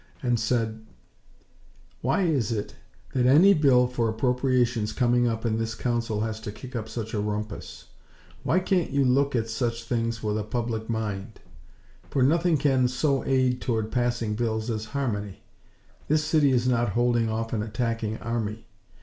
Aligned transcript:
_And 0.27 0.39
said: 0.39 0.81
"Why 2.01 2.23
is 2.23 2.51
it 2.51 2.73
that 3.13 3.27
any 3.27 3.53
bill 3.53 3.85
for 3.85 4.09
appropriations 4.09 4.93
coming 4.93 5.27
up 5.27 5.45
in 5.45 5.59
this 5.59 5.75
Council 5.75 6.21
has 6.21 6.39
to 6.41 6.51
kick 6.51 6.75
up 6.75 6.89
such 6.89 7.13
a 7.13 7.19
rumpus? 7.19 7.85
Why 8.41 8.61
can't 8.61 8.89
you 8.89 9.05
look 9.05 9.35
at 9.35 9.47
such 9.47 9.83
things 9.83 10.23
with 10.23 10.39
a 10.39 10.43
public 10.43 10.89
mind; 10.89 11.39
for 12.09 12.23
nothing 12.23 12.57
can 12.57 12.87
so 12.87 13.23
aid 13.25 13.61
toward 13.61 13.91
passing 13.91 14.33
bills 14.33 14.71
as 14.71 14.85
harmony. 14.85 15.43
This 16.07 16.23
city 16.25 16.49
is 16.49 16.67
not 16.67 16.93
holding 16.93 17.29
off 17.29 17.53
an 17.53 17.61
attacking 17.61 18.17
army. 18.17 18.65